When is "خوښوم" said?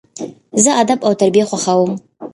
1.49-1.91